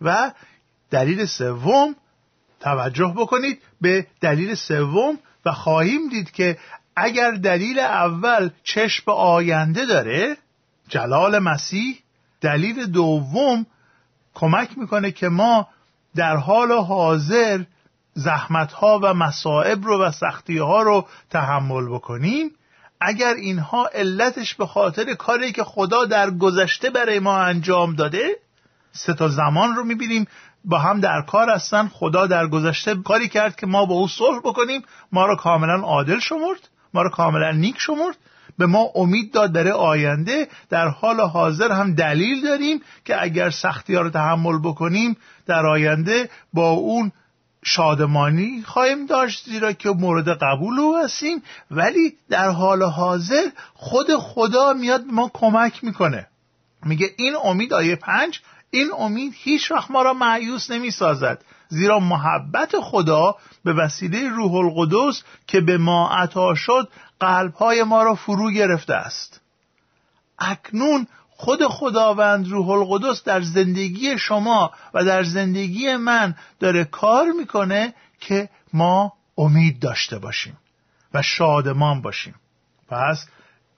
و 0.00 0.32
دلیل 0.90 1.26
سوم 1.26 1.94
توجه 2.60 3.14
بکنید 3.16 3.62
به 3.80 4.06
دلیل 4.20 4.54
سوم 4.54 5.18
و 5.46 5.52
خواهیم 5.52 6.08
دید 6.08 6.30
که 6.30 6.58
اگر 6.96 7.30
دلیل 7.30 7.78
اول 7.78 8.50
چشم 8.64 9.10
آینده 9.10 9.86
داره 9.86 10.36
جلال 10.88 11.38
مسیح 11.38 11.98
دلیل 12.40 12.86
دوم 12.86 13.66
کمک 14.34 14.78
می‌کنه 14.78 15.10
که 15.10 15.28
ما 15.28 15.68
در 16.16 16.36
حال 16.36 16.72
حاضر 16.72 17.64
زحمت 18.14 18.72
ها 18.72 19.00
و 19.02 19.14
مصائب 19.14 19.84
رو 19.84 20.02
و 20.02 20.10
سختی 20.10 20.58
ها 20.58 20.82
رو 20.82 21.06
تحمل 21.30 21.88
بکنیم. 21.88 22.50
اگر 23.00 23.34
اینها 23.34 23.86
علتش 23.86 24.54
به 24.54 24.66
خاطر 24.66 25.14
کاری 25.14 25.52
که 25.52 25.64
خدا 25.64 26.04
در 26.04 26.30
گذشته 26.30 26.90
برای 26.90 27.18
ما 27.18 27.38
انجام 27.38 27.94
داده 27.94 28.36
سه 28.92 29.14
تا 29.14 29.28
زمان 29.28 29.74
رو 29.74 29.84
می‌بینیم 29.84 30.26
با 30.64 30.78
هم 30.78 31.00
در 31.00 31.22
کار 31.28 31.50
هستن 31.50 31.88
خدا 31.88 32.26
در 32.26 32.46
گذشته 32.46 32.94
کاری 32.94 33.28
کرد 33.28 33.56
که 33.56 33.66
ما 33.66 33.84
با 33.84 33.94
او 33.94 34.08
صلح 34.08 34.38
بکنیم 34.38 34.82
ما 35.12 35.26
رو 35.26 35.36
کاملا 35.36 35.80
عادل 35.80 36.18
شمرد. 36.18 36.68
ما 36.94 37.02
رو 37.02 37.10
کاملا 37.10 37.52
نیک 37.52 37.74
شمرد. 37.78 38.16
به 38.58 38.66
ما 38.66 38.90
امید 38.94 39.32
داد 39.32 39.52
برای 39.52 39.70
آینده. 39.70 40.48
در 40.70 40.88
حال 40.88 41.20
حاضر 41.20 41.72
هم 41.72 41.94
دلیل 41.94 42.42
داریم 42.42 42.80
که 43.04 43.22
اگر 43.22 43.50
سختی 43.50 43.94
ها 43.94 44.00
رو 44.00 44.10
تحمل 44.10 44.58
بکنیم 44.58 45.16
در 45.46 45.66
آینده 45.66 46.30
با 46.52 46.70
اون 46.70 47.12
شادمانی 47.64 48.62
خواهیم 48.66 49.06
داشت 49.06 49.44
زیرا 49.44 49.72
که 49.72 49.90
مورد 49.90 50.28
قبول 50.28 50.80
او 50.80 50.96
هستیم. 50.96 51.42
ولی 51.70 52.14
در 52.30 52.48
حال 52.48 52.82
حاضر 52.82 53.48
خود 53.74 54.16
خدا 54.16 54.72
میاد 54.72 55.04
به 55.04 55.12
ما 55.12 55.30
کمک 55.34 55.84
می‌کنه. 55.84 56.26
میگه 56.84 57.10
این 57.16 57.34
امید 57.44 57.74
آیه 57.74 57.96
پنج 57.96 58.40
این 58.70 58.90
امید 58.98 59.32
هیچ 59.36 59.70
وقت 59.70 59.90
ما 59.90 60.02
را 60.02 60.14
معیوس 60.14 60.70
نمی 60.70 60.90
سازد 60.90 61.44
زیرا 61.68 61.98
محبت 61.98 62.80
خدا 62.80 63.36
به 63.64 63.72
وسیله 63.72 64.28
روح 64.28 64.54
القدس 64.54 65.22
که 65.46 65.60
به 65.60 65.78
ما 65.78 66.08
عطا 66.08 66.54
شد 66.54 66.88
قلبهای 67.20 67.82
ما 67.82 68.02
را 68.02 68.14
فرو 68.14 68.50
گرفته 68.50 68.94
است. 68.94 69.40
اکنون 70.38 71.06
خود 71.30 71.66
خداوند 71.66 72.48
روح 72.48 72.70
القدس 72.70 73.24
در 73.24 73.40
زندگی 73.42 74.18
شما 74.18 74.70
و 74.94 75.04
در 75.04 75.22
زندگی 75.22 75.96
من 75.96 76.34
داره 76.60 76.84
کار 76.84 77.26
می‌کنه 77.38 77.94
که 78.20 78.48
ما 78.72 79.12
امید 79.38 79.78
داشته 79.78 80.18
باشیم 80.18 80.58
و 81.14 81.22
شادمان 81.22 82.02
باشیم. 82.02 82.34
پس 82.88 83.26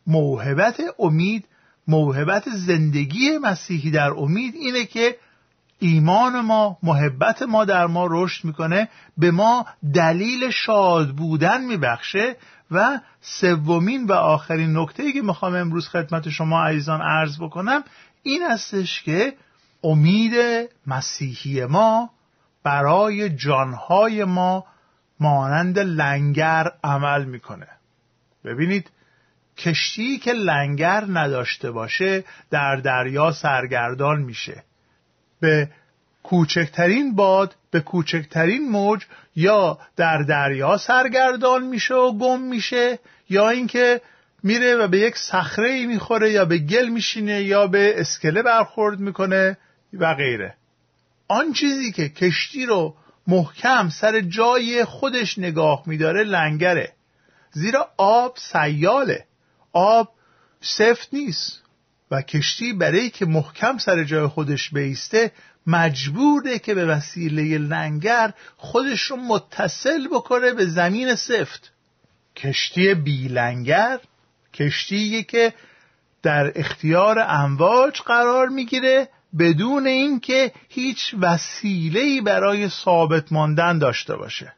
موهبت 0.07 0.81
امید 0.99 1.45
موهبت 1.89 2.45
زندگی 2.49 3.39
مسیحی 3.39 3.91
در 3.91 4.11
امید 4.11 4.55
اینه 4.55 4.85
که 4.85 5.17
ایمان 5.79 6.41
ما 6.41 6.79
محبت 6.83 7.43
ما 7.43 7.65
در 7.65 7.87
ما 7.87 8.07
رشد 8.11 8.45
می‌کنه 8.45 8.89
به 9.17 9.31
ما 9.31 9.67
دلیل 9.95 10.51
شاد 10.51 11.09
بودن 11.09 11.65
میبخشه 11.65 12.37
و 12.71 13.01
سومین 13.21 14.07
و 14.07 14.13
آخرین 14.13 14.77
نکته 14.77 15.13
که 15.13 15.23
می‌خوام 15.23 15.55
امروز 15.55 15.89
خدمت 15.89 16.29
شما 16.29 16.65
عزیزان 16.65 17.03
عرض 17.03 17.39
بکنم 17.41 17.85
این 18.23 18.43
هستش 18.43 19.03
که 19.03 19.35
امید 19.85 20.33
مسیحی 20.87 21.65
ما 21.65 22.11
برای 22.63 23.31
جانهای 23.31 24.25
ما 24.25 24.65
مانند 25.21 25.79
لنگر 25.79 26.71
عمل 26.85 27.25
می‌کنه. 27.25 27.69
ببینید 28.45 28.91
کشتی 29.59 30.19
که 30.19 30.33
لنگر 30.33 31.05
نداشته 31.09 31.71
باشه 31.71 32.25
در 32.51 32.77
دریا 32.77 33.33
سرگردان 33.33 34.21
میشه. 34.21 34.65
به 35.41 35.69
کوچکترین 36.23 37.15
باد 37.15 37.55
به 37.71 37.81
کوچکترین 37.81 38.69
موج 38.69 39.03
یا 39.37 39.79
در 39.97 40.23
دریا 40.23 40.77
سرگردان 40.77 41.63
میشه 41.63 41.95
و 41.95 42.19
گم 42.19 42.41
میشه 42.41 42.99
یا 43.29 43.49
اینکه 43.49 44.01
میره 44.43 44.77
و 44.77 44.89
به 44.89 44.99
یک 44.99 45.17
صخره 45.17 45.71
ای 45.71 45.87
می‌خوره 45.87 46.31
یا 46.31 46.45
به 46.45 46.59
گل 46.59 46.89
میشینه 46.89 47.43
یا 47.43 47.67
به 47.67 48.01
اسکله 48.01 48.43
برخورد 48.43 49.01
می‌کنه 49.01 49.59
و 49.93 50.15
غیره. 50.15 50.55
آن 51.29 51.53
چیزی 51.53 51.93
که 51.93 52.09
کشتی 52.09 52.67
رو 52.67 52.95
محکم 53.27 53.89
سر 53.89 54.21
جای 54.21 54.85
خودش 54.85 55.39
نگاه 55.39 55.83
میداره 55.87 56.25
لنگره 56.25 56.93
زیرا 57.53 57.91
آب 57.97 58.37
سیاله. 58.37 59.25
آب 59.73 60.09
سفت 60.61 61.09
نیست. 61.13 61.63
و 62.11 62.23
کشتی 62.23 62.73
برای 62.73 63.11
که 63.11 63.27
محکم 63.27 63.79
سر 63.79 64.05
جای 64.05 64.27
خودش 64.27 64.71
بیسته 64.71 65.33
مجبوره 65.67 66.59
که 66.59 66.75
به 66.75 66.87
وسیله 66.87 67.59
لنگر 67.59 68.33
خودش 68.57 69.03
رو 69.03 69.17
متصل 69.17 70.09
بکنه 70.09 70.53
به 70.53 70.67
زمین 70.67 71.15
سفت. 71.15 71.73
کشتی 72.37 72.95
بیلنگر 72.95 73.99
کشتی 74.55 75.23
که 75.23 75.55
در 76.23 76.53
اختیار 76.55 77.19
امواج 77.19 78.01
قرار 78.01 78.49
می‌گیره 78.49 79.09
بدون 79.39 79.87
اینکه 79.87 80.53
هیچ 80.69 81.15
وسیله‌ای 81.21 82.21
برای 82.21 82.69
ثابت 82.69 83.33
ماندن 83.33 83.79
داشته 83.79 84.17
باشه. 84.17 84.53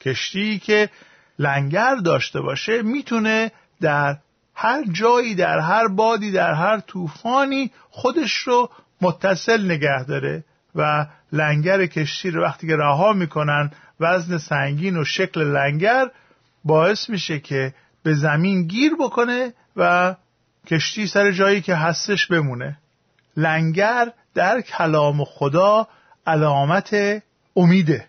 کشتی 0.00 0.58
که 0.58 0.90
لنگر 1.38 1.96
داشته 1.96 2.40
باشه 2.40 2.82
می‌تونه 2.82 3.52
در 3.80 4.16
هر 4.56 4.84
جایی 4.92 5.34
در 5.34 5.58
هر 5.58 5.88
بادی 5.88 6.32
در 6.32 6.54
هر 6.54 6.80
طوفانی 6.80 7.70
خودش 7.90 8.32
رو 8.32 8.70
متصل 9.00 9.64
نگه 9.64 10.04
داره 10.04 10.44
و 10.74 11.06
لنگر 11.32 11.86
کشتی 11.86 12.30
رو 12.30 12.42
وقتی 12.42 12.66
که 12.66 12.76
رها 12.76 13.12
می‌کنن 13.12 13.70
وزن 14.00 14.38
سنگین 14.38 14.96
و 14.96 15.04
شکل 15.04 15.40
لنگر 15.40 16.10
باعث 16.64 17.10
میشه 17.10 17.38
که 17.38 17.74
به 18.02 18.14
زمین 18.14 18.66
گیر 18.66 18.92
بکنه 19.00 19.52
و 19.76 20.14
کشتی 20.66 21.06
سر 21.06 21.32
جایی 21.32 21.60
که 21.60 21.74
هستش 21.74 22.26
بمونه. 22.26 22.78
لنگر 23.36 24.12
در 24.34 24.60
کلام 24.60 25.24
خدا 25.24 25.88
علامت 26.26 27.22
امیده 27.56 28.06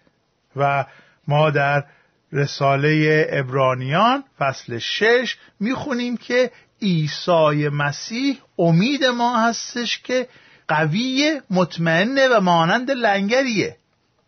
و 0.55 0.85
ما 1.27 1.49
در 1.49 1.83
رساله 2.31 3.25
ابرانیان 3.29 4.23
فصل 4.39 4.77
شش 4.77 5.37
می‌خونیم 5.59 6.17
که 6.17 6.51
عیسی 6.81 7.69
مسیح 7.69 8.37
امید 8.59 9.05
ما 9.05 9.39
هستش 9.39 9.99
که 9.99 10.27
قوی 10.67 11.41
مطمئنه 11.49 12.27
و 12.27 12.41
مانند 12.41 12.91
لنگریه. 12.91 13.77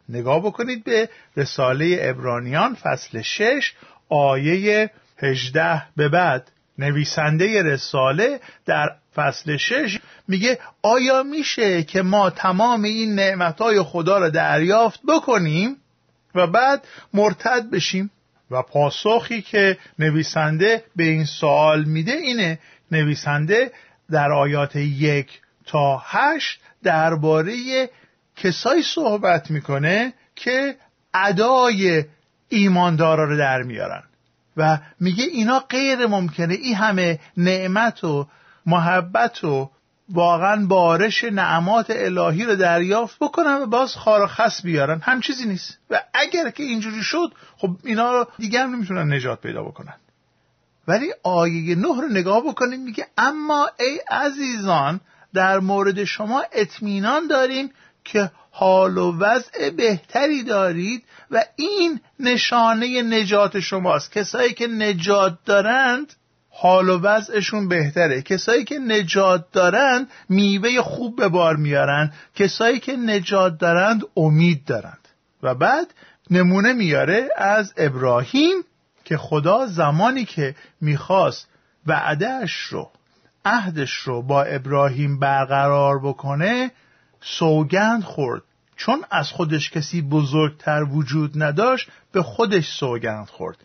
نگاه 0.10 0.39
بکنید 0.39 0.84
به 0.84 1.10
رساله 1.38 1.98
ابرانیان 2.01 2.75
فصل 2.75 3.22
شش 3.22 3.74
آیه 4.10 4.91
18 5.18 5.82
به 5.96 6.10
بعد. 6.10 6.51
نویسنده 6.77 7.63
رساله 7.63 8.39
در 8.65 8.89
فصل 9.15 9.58
شش 9.58 10.00
میگه 10.27 10.60
آیا 10.82 11.24
میشه 11.24 11.84
که 11.84 12.01
ما 12.01 12.29
تمام 12.29 12.84
این 12.84 13.15
نعمتهای 13.15 13.82
خدا 13.82 14.18
را 14.18 14.29
دریافت 14.29 15.00
بکنیم؟ 15.08 15.77
و 16.36 16.48
بعد 16.48 16.88
مرتد 17.14 17.70
بشیم. 17.70 18.12
و 18.52 18.62
پاسخی 18.62 19.42
که 19.42 19.78
نویسنده 20.00 20.84
به 20.96 21.04
این 21.04 21.26
سوال 21.26 21.84
میده 21.84 22.12
اینه 22.12 22.60
نویسنده 22.92 23.72
در 24.12 24.32
آیات 24.32 24.76
یک 24.76 25.42
تا 25.66 26.04
هشت 26.06 26.60
درباره 26.84 27.54
کسایی 28.36 28.84
صحبت 28.84 29.52
می‌کنه 29.52 30.14
که 30.36 30.76
ادای 31.14 32.06
ایماندارا 32.50 33.24
رو 33.24 33.38
در 33.38 33.62
میارن. 33.64 34.04
و 34.58 34.80
میگه 35.00 35.24
اینا 35.24 35.60
غیر 35.60 36.06
ممکنه. 36.06 36.54
این 36.54 36.76
همه 36.76 37.20
نعمت 37.38 38.04
و 38.04 38.28
محبت 38.66 39.44
و 39.44 39.70
واقعا 40.10 40.66
بارش 40.66 41.24
نعمات 41.24 41.86
الهی 41.89 42.46
رو 42.46 42.56
دریافت 42.56 43.20
بکنن 43.20 43.56
و 43.62 43.66
باز 43.66 43.96
خار 43.96 44.28
خس 44.28 44.62
بیارن. 44.62 45.00
هم 45.00 45.22
چیزی 45.22 45.46
نیست. 45.46 45.78
و 45.89 46.01
اگر 46.13 46.50
که 46.50 46.63
اینجوری 46.63 47.04
شد 47.04 47.34
خب 47.58 47.70
اینا 47.84 48.12
رو 48.12 48.28
دیگه 48.38 48.60
هم 48.60 48.75
نمی‌تونن 48.75 49.13
نجات 49.13 49.42
پیدا 49.42 49.63
بکنن. 49.63 49.96
ولی 50.88 51.13
آیه 51.24 51.75
نه 51.75 52.01
رو 52.01 52.08
نگاه 52.08 52.44
بکنیم 52.44 52.84
میگه 52.84 53.08
اما 53.18 53.70
ای 53.80 54.00
عزیزان 54.12 55.00
در 55.34 55.60
مورد 55.60 56.04
شما 56.04 56.44
اطمینان 56.51 57.28
داریم 57.28 57.72
که 58.04 58.32
حال 58.51 58.98
و 58.98 59.18
وضع 59.20 59.70
بهتری 59.70 60.44
دارید 60.44 61.04
و 61.32 61.44
این 61.56 62.00
نشانه 62.20 63.01
نجات 63.01 63.60
شماست. 63.60 64.12
کسایی 64.12 64.54
که 64.54 64.68
نجات 64.68 65.38
دارند 65.46 66.13
حال 66.62 66.89
و 66.89 67.00
وضعشون 67.00 67.68
بهتره. 67.68 68.22
کسایی 68.22 68.63
که 68.63 68.80
نجات 68.80 69.51
دارند 69.51 70.08
میوه 70.30 70.82
خوب 70.82 71.15
به 71.15 71.28
بار 71.28 71.56
میارن. 71.56 72.13
کسایی 72.36 72.80
که 72.80 72.95
نجات 72.95 73.58
دارند 73.58 74.02
امید 74.17 74.65
دارند. 74.65 75.08
و 75.43 75.56
بعد 75.56 75.93
نمونه 76.32 76.74
میاره 76.74 77.30
از 77.38 77.74
ابراهیم 77.78 78.56
که 79.06 79.17
خدا 79.17 79.67
زمانی 79.67 80.26
که 80.26 80.56
می‌خواست 80.82 81.48
وعدهش 81.88 82.56
رو 82.56 82.91
عهدش 83.45 83.93
رو 83.93 84.22
با 84.22 84.43
ابراهیم 84.43 85.19
برقرار 85.19 86.00
بکنه 86.00 86.72
سوگند 87.22 88.04
خورد. 88.04 88.41
چون 88.76 89.04
از 89.12 89.30
خودش 89.30 89.72
کسی 89.72 90.02
بزرگتر 90.02 90.84
وجود 90.84 91.43
نداشت 91.43 91.89
به 92.12 92.24
خودش 92.24 92.67
سوگند 92.80 93.28
خورد. 93.28 93.58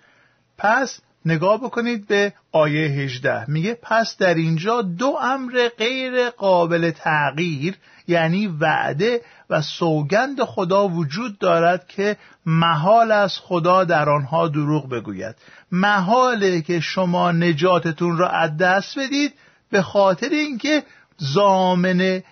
پس 0.59 1.01
نگاه 1.25 1.61
بکنید 1.61 2.07
به 2.07 2.33
آیه 2.53 2.89
18 2.89 3.51
میگه 3.51 3.79
پس 3.83 4.17
در 4.17 4.35
اینجا 4.35 4.83
دو 4.83 5.17
امر 5.23 5.69
غیر 5.79 6.31
قابل 6.31 6.91
تغییر 6.91 7.77
یعنی 8.07 8.47
وعده 8.47 9.21
و 9.51 9.63
سوگند 9.63 10.43
خدا 10.43 10.89
وجود 10.89 11.39
دارد 11.39 11.89
که 11.89 12.17
محال 12.47 13.13
از 13.13 13.39
خدا 13.39 13.85
در 13.85 14.09
آنها 14.09 14.49
دروغ 14.49 14.89
بگوید. 14.89 15.35
محاله 15.73 16.63
که 16.63 16.81
شما 16.81 17.33
نجاتتون 17.33 18.19
را 18.19 18.29
از 18.29 18.57
دست 18.57 18.99
بدید 18.99 19.33
به 19.71 19.83
خاطر 19.83 20.29
اینکه 20.29 20.83
زامن 21.17 22.23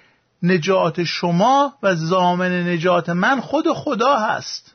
نجات 0.42 1.04
شما 1.04 1.74
و 1.82 1.94
زامن 1.94 2.68
نجات 2.68 3.08
من 3.08 3.40
خود 3.40 3.64
خدا 3.72 4.16
هست. 4.16 4.74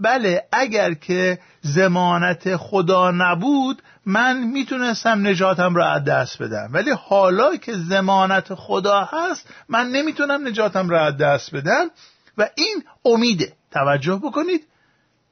بله 0.00 0.42
اگر 0.52 0.94
که 0.94 1.38
زمانت 1.60 2.56
خدا 2.56 3.10
نبود 3.10 3.82
من 4.06 4.38
می‌تونستم 4.44 5.26
نجاتم 5.26 5.74
را 5.74 5.86
از 5.86 6.04
دست 6.04 6.42
بدم. 6.42 6.68
ولی 6.72 6.90
حالا 6.90 7.56
که 7.56 7.72
زمانت 7.72 8.54
خدا 8.54 9.08
هست 9.12 9.48
من 9.68 9.86
نمی‌تونم 9.88 10.48
نجاتم 10.48 10.88
را 10.88 11.06
از 11.06 11.16
دست 11.16 11.54
بدم. 11.54 11.90
و 12.38 12.48
این 12.54 12.84
امیده. 13.04 13.52
توجه 13.70 14.16
بکنید. 14.16 14.66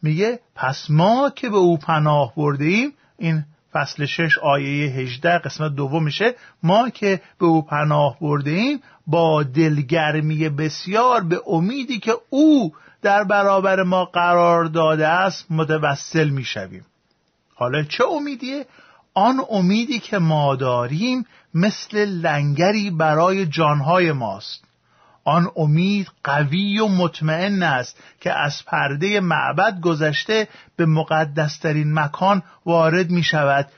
میگه 0.02 0.40
پس 0.54 0.86
ما 0.88 1.30
که 1.30 1.48
به 1.48 1.56
او 1.56 1.78
پناه 1.78 2.32
برده 2.36 2.64
ایم 2.64 2.94
این 3.18 3.44
فصل 3.72 4.04
6 4.06 4.38
آیه 4.38 4.90
18 4.90 5.38
قسمت 5.38 5.74
دوم 5.74 6.04
میشه. 6.04 6.34
ما 6.62 6.90
که 6.90 7.20
به 7.38 7.46
او 7.46 7.62
پناه 7.62 8.16
برده 8.20 8.50
ایم 8.50 8.82
با 9.06 9.42
دلگرمی 9.42 10.48
بسیار 10.48 11.24
به 11.24 11.40
امیدی 11.46 11.98
که 11.98 12.12
او 12.30 12.72
در 13.06 13.24
برابر 13.24 13.82
ما 13.82 14.04
قرار 14.04 14.64
داده 14.64 15.08
است 15.08 15.46
متوسل 15.50 16.28
می‌شویم. 16.28 16.86
حالا 17.54 17.82
چه 17.82 18.04
امیدیه؟ 18.04 18.66
آن 19.14 19.40
امیدی 19.50 19.98
که 19.98 20.18
ما 20.18 20.56
داریم 20.56 21.26
مثل 21.54 22.04
لنگری 22.04 22.90
برای 22.90 23.46
جانهای 23.46 24.12
ماست. 24.12 24.64
آن 25.24 25.50
امید 25.56 26.08
قوی 26.24 26.78
و 26.78 26.88
مطمئن 26.88 27.62
است 27.62 27.96
که 28.20 28.32
از 28.32 28.64
پرده 28.66 29.20
معبد 29.20 29.80
گذشته 29.80 30.48
به 30.76 30.86
مقدسترین 30.86 31.92
مکان 31.94 32.42
وارد 32.64 33.10
می 33.10 33.22
شود 33.22 33.68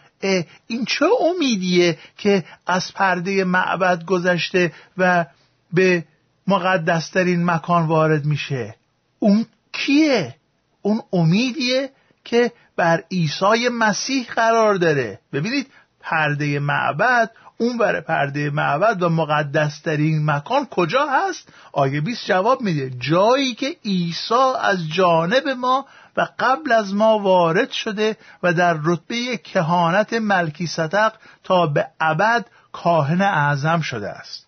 این 0.66 0.84
چه 0.86 1.06
امیدیه 1.20 1.98
که 2.16 2.44
از 2.66 2.94
پرده 2.94 3.44
معبد 3.44 4.04
گذشته 4.04 4.72
و 4.98 5.26
به 5.72 6.04
مقدسترین 6.46 7.44
مکان 7.44 7.86
وارد 7.86 8.24
میشه؟ 8.24 8.74
اون 9.18 9.46
کیه؟ 9.72 10.34
اون 10.82 11.00
امیدیه 11.12 11.90
که 12.24 12.52
بر 12.76 13.02
عیسی 13.10 13.68
مسیح 13.72 14.26
قرار 14.26 14.74
داره. 14.74 15.18
ببینید 15.32 15.66
پرده 16.00 16.58
معبد 16.58 17.30
اون 17.58 17.78
بر 17.78 18.00
پرده 18.00 18.50
معبد 18.50 19.02
و 19.02 19.08
مقدسترین 19.08 20.24
مکان 20.24 20.66
کجا 20.66 21.06
هست؟ 21.06 21.48
آیه 21.72 22.00
20 22.00 22.26
جواب 22.26 22.60
میده. 22.60 22.90
جایی 22.90 23.54
که 23.54 23.76
عیسی 23.84 24.54
از 24.60 24.88
جانب 24.88 25.48
ما 25.48 25.86
و 26.16 26.28
قبل 26.38 26.72
از 26.72 26.94
ما 26.94 27.18
وارد 27.18 27.70
شده 27.70 28.16
و 28.42 28.52
در 28.52 28.78
رتبه 28.84 29.36
کهانت 29.36 30.12
ملکی 30.12 30.66
صدق 30.66 31.12
تا 31.44 31.66
به 31.66 31.86
ابد 32.00 32.46
کاهن 32.72 33.22
اعظم 33.22 33.80
شده 33.80 34.08
است. 34.08 34.46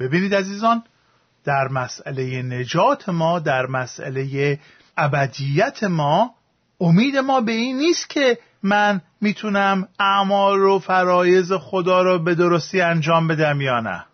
ببینید 0.00 0.34
عزیزان 0.34 0.84
در 1.44 1.68
مسئله 1.68 2.42
نجات 2.42 3.08
ما 3.08 3.38
در 3.38 3.66
مسئله 3.66 4.58
ابدیت 4.96 5.84
ما 5.84 6.34
امید 6.80 7.16
ما 7.16 7.40
به 7.40 7.52
این 7.52 7.76
نیست 7.76 8.10
که 8.10 8.38
من 8.62 9.00
می‌تونم 9.20 9.88
اعمال 10.00 10.60
و 10.60 10.78
فرایز 10.78 11.52
خدا 11.52 12.02
رو 12.02 12.18
به 12.18 12.34
درستی 12.34 12.80
انجام 12.80 13.28
بدم 13.28 13.60
یا 13.60 13.80
نه. 13.80 14.04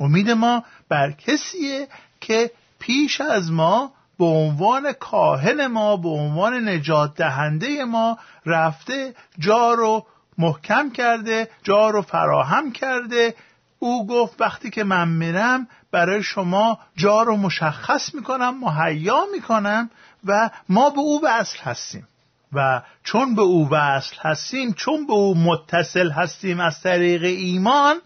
امید 0.00 0.30
ما 0.30 0.64
بر 0.88 1.12
کسیه 1.12 1.88
که 2.20 2.50
پیش 2.78 3.20
از 3.20 3.52
ما 3.52 3.92
به 4.18 4.24
عنوان 4.24 4.92
کاهن 4.92 5.66
ما 5.66 5.96
به 5.96 6.08
عنوان 6.08 6.68
نجات 6.68 7.14
دهنده 7.14 7.84
ما 7.84 8.18
رفته 8.46 9.14
جا 9.38 9.74
رو 9.74 10.06
محکم 10.38 10.90
کرده 10.90 11.48
جا 11.62 11.90
رو 11.90 12.02
فراهم 12.02 12.72
کرده 12.72 13.34
او 13.84 14.06
گفت 14.06 14.40
وقتی 14.40 14.70
که 14.70 14.84
من 14.84 15.08
میرم 15.08 15.68
برای 15.90 16.22
شما 16.22 16.78
جا 16.96 17.22
رو 17.22 17.36
مشخص 17.36 18.14
می‌کنم 18.14 18.58
مهیا 18.60 19.24
می‌کنم 19.32 19.90
و 20.24 20.50
ما 20.68 20.90
به 20.90 20.98
او 20.98 21.20
وصل 21.24 21.58
هستیم. 21.62 22.08
و 22.52 22.82
چون 23.02 23.34
به 23.34 23.42
او 23.42 23.68
وصل 23.70 24.16
هستیم 24.20 24.72
چون 24.72 25.06
به 25.06 25.12
او 25.12 25.38
متصل 25.38 26.10
هستیم 26.10 26.60
از 26.60 26.80
طریق 26.80 27.22
ایمان 27.22 27.96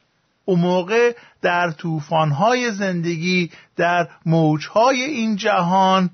اون 0.44 0.60
موقع 0.60 1.16
در 1.42 1.70
طوفان‌های 1.70 2.70
زندگی 2.70 3.50
در 3.76 4.08
موجهای 4.26 5.02
این 5.02 5.36
جهان 5.36 6.10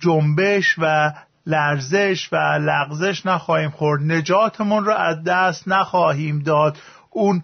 جنبش 0.00 0.74
و 0.78 1.12
لرزش 1.46 2.28
و 2.32 2.36
لغزش 2.60 3.26
نخواهیم 3.26 3.70
خورد. 3.70 4.02
نجاتمون 4.02 4.84
رو 4.84 4.92
از 4.92 5.24
دست 5.24 5.68
نخواهیم 5.68 6.38
داد. 6.38 6.78
اون 7.10 7.42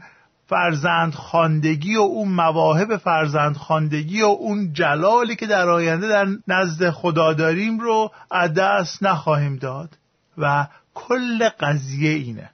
فرزند 0.49 1.15
خاندگی 1.15 1.97
و 1.97 2.01
اون 2.01 2.29
مواهب 2.29 2.97
فرزند 2.97 3.57
خاندگی 3.57 4.23
و 4.23 4.27
اون 4.27 4.73
جلالی 4.73 5.37
که 5.37 5.47
در 5.47 5.69
آینده 5.69 6.09
در 6.09 6.27
نزد 6.49 6.91
خدا 6.91 7.33
داریم 7.33 7.79
رو 7.81 8.11
از 8.31 8.55
دست 8.55 9.03
نخواهیم 9.03 9.57
داد. 9.57 9.99
و 10.39 10.67
کل 10.95 11.49
قضیه 11.49 12.11
اینه. 12.11 12.51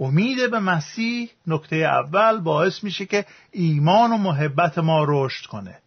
امید 0.00 0.50
به 0.50 0.58
مسیح 0.58 1.30
نکته 1.46 1.76
اول 1.76 2.40
باعث 2.40 2.84
میشه 2.84 3.06
که 3.06 3.26
ایمان 3.52 4.12
و 4.12 4.16
محبت 4.16 4.78
ما 4.78 5.04
رشد 5.08 5.46
کنه. 5.46 5.78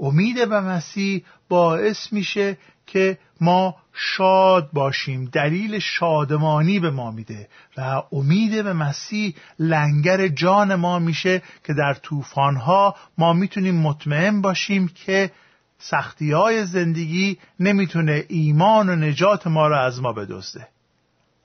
امید 0.00 0.48
به 0.48 0.60
مسیح 0.60 1.24
باعث 1.48 2.12
میشه 2.12 2.58
که 2.86 3.18
ما 3.40 3.76
شاد 3.92 4.70
باشیم. 4.72 5.24
دلیل 5.24 5.78
شادمانی 5.78 6.80
به 6.80 6.90
ما 6.90 7.10
میده 7.10 7.48
و 7.76 8.02
امید 8.12 8.64
به 8.64 8.72
مسیح 8.72 9.34
لنگر 9.58 10.28
جان 10.28 10.74
ما 10.74 10.98
میشه 10.98 11.42
که 11.64 11.74
در 11.74 11.94
طوفانها 11.94 12.96
ما 13.18 13.32
می‌تونیم 13.32 13.74
مطمئن 13.74 14.40
باشیم 14.40 14.88
که 14.88 15.30
سختی 15.78 16.32
های 16.32 16.66
زندگی 16.66 17.38
نمی‌تونه 17.60 18.24
ایمان 18.28 18.88
و 18.88 18.96
نجات 18.96 19.46
ما 19.46 19.68
را 19.68 19.84
از 19.84 20.00
ما 20.00 20.12
بدزده. 20.12 20.68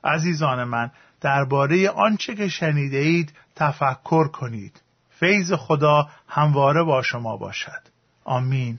عزیزان 0.04 0.64
من 0.64 0.90
درباره 1.20 1.90
آنچه 1.90 2.34
که 2.34 2.48
شنیده 2.48 2.98
اید 2.98 3.32
تفکر 3.56 4.28
کنید. 4.28 4.82
فیض 5.10 5.52
خدا 5.52 6.08
همواره 6.28 6.82
با 6.82 7.02
شما 7.02 7.36
باشد. 7.36 7.93
آمین 8.24 8.78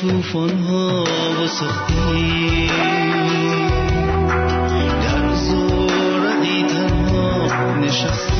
توفان 0.00 0.58
ها 0.58 1.04
و 1.42 1.46
سختی. 1.46 2.66
در 5.02 5.34
زورقی 5.34 6.62
تنها 6.62 7.76
نشستی. 7.76 8.37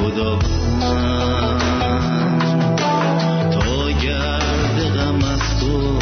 خدا 0.00 0.38
تو 0.38 0.48
تا 3.50 3.90
گرد 4.02 4.78
غم 4.96 5.24
از 5.24 5.60
تو 5.60 5.98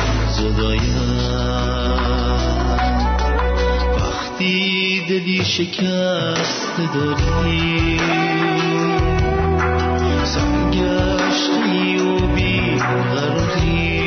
وقتی 3.96 5.00
دلی 5.08 5.44
شکست 5.44 6.76
داری. 6.94 7.98
سنگشتی 10.24 11.96
و 11.98 12.26
بیقراری. 12.26 13.97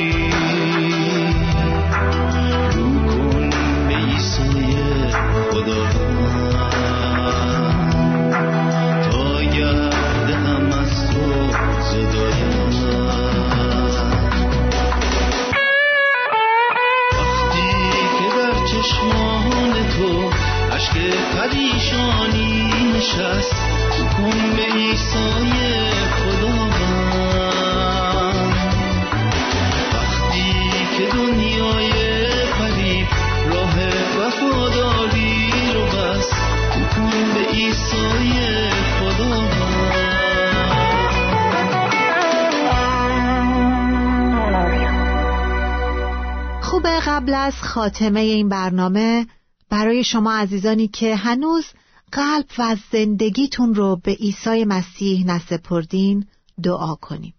خوب 46.62 46.88
قبل 47.06 47.34
از 47.34 47.54
خاتمه 47.54 48.20
این 48.20 48.50
برنامه. 48.50 49.28
برای 49.70 50.04
شما 50.04 50.34
عزیزانی 50.34 50.88
که 50.88 51.16
هنوز 51.16 51.66
قلب 52.12 52.46
و 52.58 52.76
زندگیتون 52.92 53.74
رو 53.74 54.00
به 54.04 54.12
عیسی 54.12 54.66
مسیح 54.66 55.26
نسپردین 55.26 56.26
دعا 56.64 56.96
کنیم. 56.96 57.34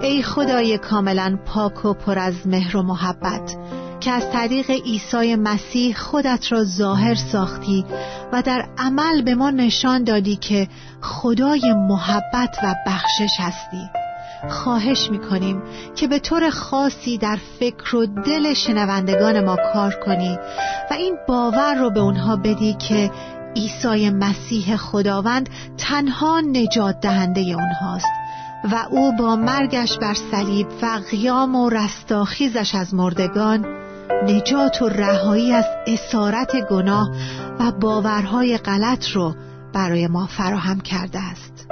ای 0.00 0.22
خدای 0.22 0.78
کاملا 0.78 1.38
پاک 1.46 1.84
و 1.84 1.94
پر 1.94 2.18
از 2.18 2.46
مهر 2.46 2.76
و 2.76 2.82
محبت. 2.82 3.56
که 4.02 4.10
از 4.10 4.30
طریق 4.32 4.70
عیسی 4.70 5.36
مسیح 5.36 5.96
خودت 5.96 6.52
را 6.52 6.64
ظاهر 6.64 7.14
ساختی 7.14 7.84
و 8.32 8.42
در 8.42 8.68
عمل 8.78 9.22
به 9.22 9.34
ما 9.34 9.50
نشان 9.50 10.04
دادی 10.04 10.36
که 10.36 10.68
خدای 11.00 11.74
محبت 11.74 12.58
و 12.62 12.74
بخشش 12.86 13.36
هستی. 13.38 13.90
خواهش 14.48 15.10
می‌کنیم 15.10 15.62
که 15.96 16.06
به 16.06 16.18
طور 16.18 16.50
خاصی 16.50 17.18
در 17.18 17.38
فکر 17.60 17.96
و 17.96 18.06
دل 18.06 18.54
شنوندگان 18.54 19.44
ما 19.44 19.56
کار 19.72 19.94
کنی 19.94 20.38
و 20.90 20.94
این 20.94 21.16
باور 21.28 21.74
رو 21.74 21.90
به 21.90 22.00
اونها 22.00 22.36
بدی 22.36 22.74
که 22.88 23.10
عیسی 23.56 24.10
مسیح 24.10 24.76
خداوند 24.76 25.48
تنها 25.78 26.40
نجات 26.40 27.00
دهنده 27.00 27.40
اونهاست 27.40 28.12
و 28.72 28.86
او 28.90 29.16
با 29.16 29.36
مرگش 29.36 29.98
بر 29.98 30.14
صلیب 30.14 30.66
و 30.82 31.00
قیام 31.10 31.54
و 31.54 31.70
رستاخیزش 31.70 32.74
از 32.74 32.94
مردگان 32.94 33.82
نجات 34.26 34.82
و 34.82 34.88
رهایی 34.88 35.52
از 35.52 35.64
اسارت 35.86 36.68
گناه 36.70 37.10
و 37.60 37.72
باورهای 37.72 38.58
غلط 38.58 39.08
رو 39.08 39.34
برای 39.74 40.06
ما 40.06 40.26
فراهم 40.26 40.80
کرده 40.80 41.18
است. 41.18 41.66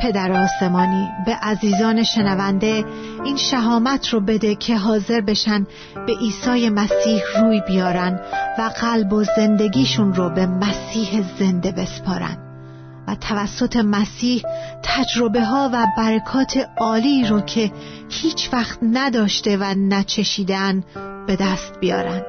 پدر 0.00 0.32
آسمانی 0.32 1.08
به 1.26 1.34
عزیزان 1.34 2.02
شنونده 2.02 2.84
این 3.24 3.36
شهامت 3.36 4.08
رو 4.08 4.20
بده 4.20 4.54
که 4.54 4.76
حاضر 4.76 5.20
بشن 5.20 5.66
به 6.06 6.16
عیسی 6.16 6.68
مسیح 6.68 7.22
روی 7.40 7.62
بیارن 7.66 8.20
و 8.58 8.70
قلب 8.80 9.12
و 9.12 9.24
زندگیشون 9.36 10.14
رو 10.14 10.30
به 10.30 10.46
مسیح 10.46 11.24
زنده 11.38 11.72
بسپارن. 11.72 12.49
توسط 13.14 13.76
مسیح 13.76 14.42
تجربه 14.82 15.44
ها 15.44 15.70
و 15.72 15.86
برکات 15.98 16.68
عالی 16.78 17.24
رو 17.24 17.40
که 17.40 17.72
هیچ 18.08 18.48
وقت 18.52 18.78
نداشته 18.82 19.56
و 19.56 19.74
نچشیدن 19.74 20.84
به 21.26 21.36
دست 21.36 21.80
بیارن. 21.80 22.22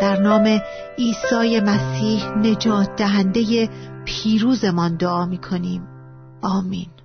در 0.00 0.20
نام 0.20 0.60
عیسی 0.98 1.60
مسیح 1.60 2.28
نجات 2.28 2.96
دهنده 2.96 3.68
پیروزمان 4.04 4.96
دعا 4.96 5.26
می 5.26 5.38
کنیم 5.38 5.88
آمین. 6.42 6.97